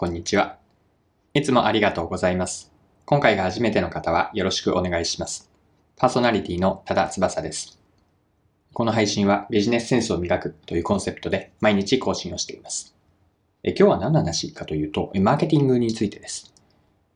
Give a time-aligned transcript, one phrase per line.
[0.00, 0.56] こんにちは。
[1.34, 2.72] いつもありがとうございます。
[3.04, 5.50] 今回が初めての方はよろしくお願いします。
[5.94, 7.78] パーソナリティの多田翼です。
[8.72, 12.94] この配信はビジネスセンスを磨くというコンセプトで毎日更新をしています。
[13.62, 16.50] え今日は何の話かというと、マーケティングについてです。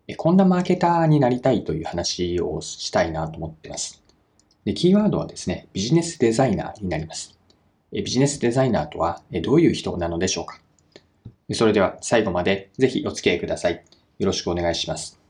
[0.07, 4.03] えこんなマーケターになりたいという話をしたいなと思っています。
[4.66, 7.35] でキーワードはですね、ビジネスデザイナーになります。
[7.93, 10.61] ビジネスデザイナーとはどういう人なのでしょうか
[11.53, 13.85] それでは最後までぜひお付き合いください。
[14.19, 15.21] よろしくお願いします。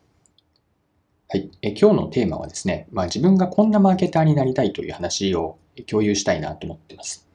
[1.29, 1.51] はい。
[1.63, 7.27] え今日のテーマはですね、まあ、自分がこんなマーケターになりたいという話を共有したいなと思っています。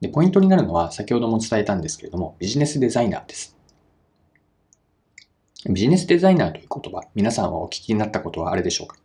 [0.00, 3.56] で、ポイントになるのは先ほども伝えたんですけれども、ビジネスデザイナーです。
[5.68, 8.96] ビジネスデザイナーという言葉、皆さんはお聞きになったことはあるでしょうか？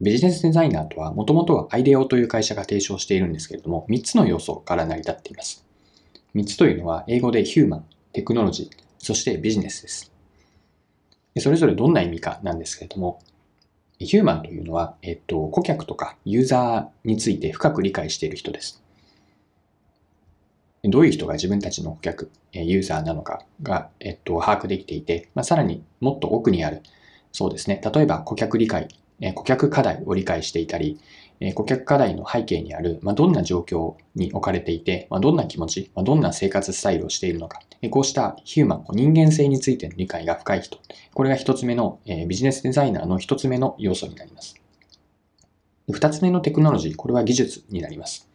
[0.00, 5.67] ビジネスデザイナーとは、もともとはアイデオという会社が提唱しているんですけれども、3つの要素から成り立っています。
[6.38, 10.12] 3つというのは英語でヒューマン、テクノロジー、そしてビジネスです。
[11.38, 13.20] それぞれどんな意味かなんですけれども、
[13.98, 18.80] ヒューマンというのは、えっと、顧客とかユーザーについて深く理解している人です。
[20.84, 26.82] どういう人が自分たちの顧客、ユーザーなのかが、えっと、把握できていて、まあ、さらにもっと奥にある、
[27.32, 28.86] そうですね、例えば顧客理解、
[29.20, 30.98] え顧客課題を理解していたり、
[31.40, 40.78] え顧客課題の背景にある、ま、どんな状況に置かれていて、ま、どんな気持ち、ま、どんな生活スタイルをしているのか、えこうしたヒューマン、人間性についての理解が深い人、
[41.14, 44.56] これが一つ目の、えビジネスデザイナーの一つ目の要素になります。
[45.90, 48.28] 二つ目のテクノロジー、これは技術になります。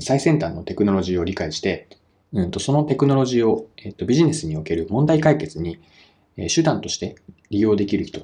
[0.00, 1.88] 最先端のテクノロジーを理解して、
[2.32, 5.78] うんとそのテクノロジーを、えっと、ビジネスにおける問題解決に、
[6.36, 7.16] え手段として
[7.50, 8.22] 利用できる人、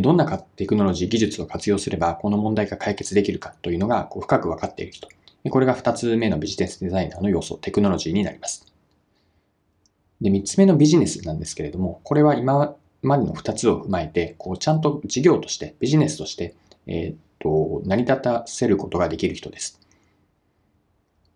[0.00, 5.08] どんなテクノロジー、技術を活用すればこの問題が解決できるかというのがこう深く分かっている人。
[5.50, 8.66] これが二つ目のビジネスデザイナーの要素、テクノロジーになります。
[10.20, 16.54] で、三つ目のビジネスなんですけれども、これは今までの二つを踏まえて、こうちゃんと事業として、ビジネスとして、
[16.86, 19.80] えっ、と、成り立たせることができる人です。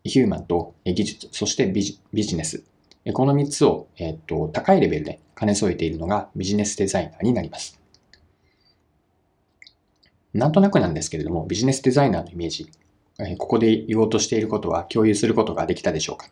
[0.04, 2.64] ヒューマンと技術、そしてビジビジネス。
[3.12, 7.77] この三つを、えっ、と、高いレベルで兼ね添えているのがビジネスデザイナーになります。
[10.34, 12.70] なんとなくなんですけれども、ビジネスデザイナーのイメージ、
[13.38, 16.28] ここで言おうとしていることは共有することができたでしょうか？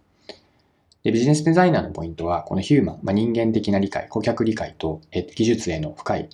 [1.02, 6.28] でビジネスデザイナーのポイントは、このヒューマン、まあ、人間的な理解、顧客理解と、え技術への深い、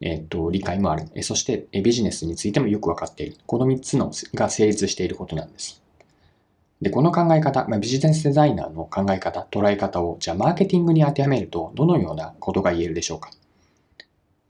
[0.00, 1.22] えっと、理解もある。
[1.22, 3.36] そして、ビジネスについてもよくわかっている。
[3.46, 5.82] この3つのが成立していることなんです。
[6.80, 13.30] で、この考え方、まあ、ビジネスデザイナーの考え方、捉え方を、じゃあマーケティングに当てはめると、どのようなことが言えるでしょうか？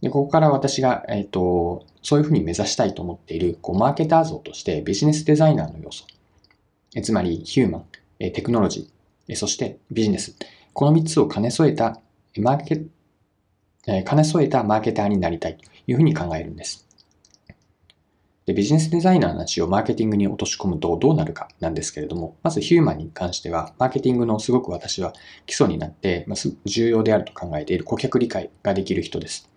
[0.03, 6.05] で、ここから私が、えっ、ー、と、そういうふうに目指したいと思っている、こう、マーケター像としてビジネスデザイナーの要素。
[6.95, 7.85] えつまり、ヒューマン、
[8.19, 8.87] えテクノロジー、
[9.29, 10.37] えそしてビジネス。
[10.73, 12.01] この3つを兼ね添えた、
[12.37, 12.83] マーケ、
[13.87, 16.85] え兼ね添えたマーケターになりたいというふうに考えるんです。
[18.45, 25.13] で、ビジネスデザイナーの話をマーケティングに落とし込むとどうなるかなんですけれども、まずヒューマンに関しては、マーケティングのすごく私は
[25.47, 29.52] 基礎になって、まあ、重要であると考えている顧客理解ができる人です。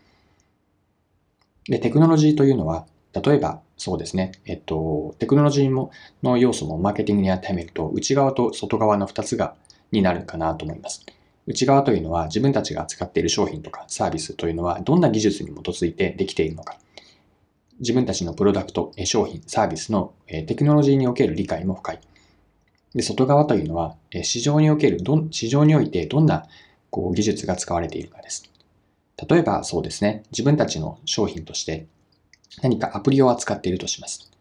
[1.68, 9.56] で、テクノロジーというのは、例えばそうですね、えっと、テクノロジーもの要素もマーケティングに当てはめると、内側と外側の2つが、
[9.92, 11.06] になるかなと思います。
[11.48, 16.78] 内側というのは自分たちが扱っている商品とかサービスというのはどんな技術に基づいてできているのか。
[17.80, 22.00] 自分たちのプロダクト、商品、サービスのテクノロジーにおける理解も深い。
[22.96, 26.48] で、外側というのは市場におけるど、市場においてどんな
[26.90, 28.55] こう技術が使われているかです。
[29.30, 31.88] 例えばそうですね、自分たちの商品として
[32.62, 34.32] 何かアプリを扱っているとします。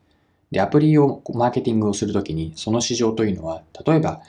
[0.50, 4.22] で、アプリをマーケティングをするときに、その市場というのは、例えば、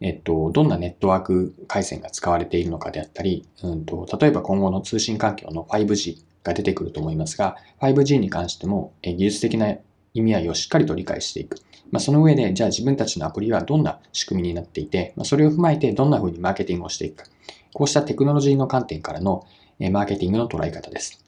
[0.00, 9.74] えっと、どんなネットワーク回線が使われているのかであったり、うんと、例えば今後の通信環境の 5G が出てくると思いますが、5G に関しても技術的な
[10.14, 11.56] 意味合いをしっかりと理解していく。
[11.90, 17.30] まあ、その上で、じゃあ自分たちのアプリはどんな仕組みになっていて、まあ、それを踏まえてどんな風にマーケティングをしていくか。
[17.72, 19.46] こうしたテクノロジーの観点からの
[19.88, 21.24] マーケティングの捉え方です。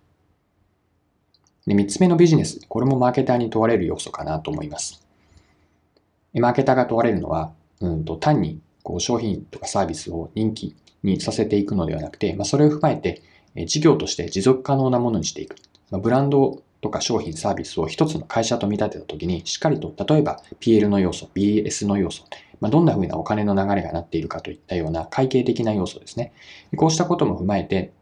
[1.66, 2.60] で3つ目のビジネス。
[2.68, 5.06] これもマーケターに問われる要素かなと思います。
[6.34, 13.22] マーケターが問われるのは、うんと単にこう商品とかサービスを人気にさせていくのではなくて、まあ、それを踏まえて
[13.66, 15.56] 事業として持続可能なものにしていく。
[15.90, 22.24] まあ、ブランドとか商品、サービスを一つの会社と見立てたときに、しっかりと、例えば PL の要素、BS の要素、
[22.60, 26.32] まあ、どんな風なお金の流れがなっているかといったような会計的な要素ですね。
[26.76, 27.92] こうしたことも踏まえて、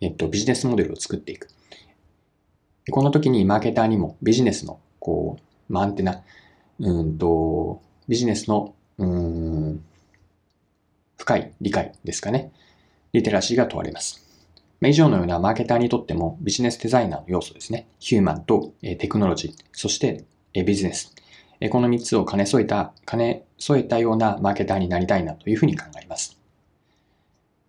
[0.00, 1.48] えっと、ビジネスモデルを作っていく。
[2.90, 6.22] この時にマーケターにもビジネスの、こう、まあ、アンテナ、
[6.80, 9.84] うんと、ビジネスの、うん、
[11.18, 12.52] 深い理解ですかね。
[13.12, 14.26] リテラシーが問われます。
[14.82, 17.86] 以上のようなマーケターにとってもビジネスデザイナーの要素ですね。
[17.98, 20.24] ヒューマンとテクノロジー、そして
[20.54, 21.14] ビジネス。
[21.68, 26.39] この3つを兼ね添えた、兼ね添えたようなマーケターになりたいなというふうに考えます。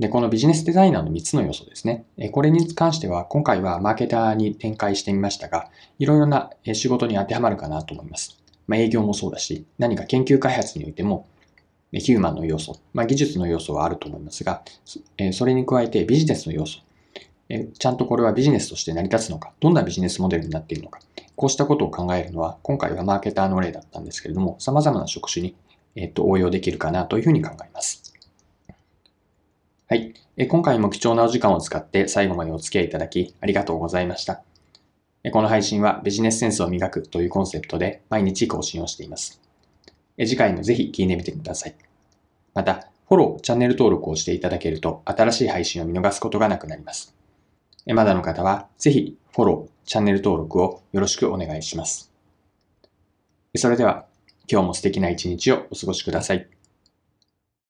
[0.01, 2.05] で、このビジネスデザイナーの3つの要素ですね。
[2.31, 5.69] これに関しては、今回はマーケターに展開してみましたが、
[5.99, 8.39] いろいろな仕事に当てはまるかなと思います。
[8.65, 11.27] まあ、営業もそうだし、何か研究開発においても、
[11.93, 14.63] ヒューマンの要素、まあ、技術の要素はあると思いますが、
[15.33, 16.79] それに加えてビジネスの要素、
[17.77, 20.99] ちゃんとこれはビジネスとして成り立つのか、どんなビジネスモデルになっているのか、
[21.35, 25.53] こうしたことを考えるのは、今回はマーケターの例だったんですけれども、様々な職種に、
[25.95, 28.10] えっと、応用できるかなというふうに考えます。
[29.91, 30.13] はい。
[30.47, 34.41] 今回も貴重なお時間を使って最後までお付き合いいただきありがとうございました。
[35.33, 39.41] この配信はビジネスセンスを磨くというコンセプトで毎日更新をしています。
[40.17, 41.75] 次回もぜひ聞いてみてください。
[42.53, 47.13] また、フォロー、チャンネル登録をしていただけると新しい配信を見逃すことがなくなります。
[47.87, 52.13] まだの方はぜひフォロー、チャンネル登録をよろしくお願いします。
[53.57, 54.05] それでは
[54.49, 56.47] 今日も素敵な一日をお過ごしください。